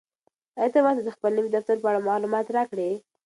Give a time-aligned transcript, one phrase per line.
[0.57, 2.91] آیا ته به ماته د خپل نوي دفتر په اړه معلومات راکړې؟